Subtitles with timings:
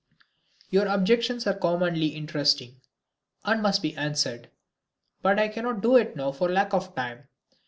[0.71, 2.81] Your objections are uncommonly interesting,
[3.45, 4.49] and must be answered.
[5.21, 7.27] But I cannot do it now for lack of time.